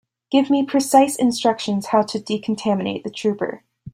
Give 0.31 0.49
me 0.49 0.65
precise 0.65 1.15
instructions 1.15 1.85
how 1.89 2.01
to 2.01 2.17
decontaminate 2.19 3.03
the 3.03 3.11
trooper. 3.11 3.63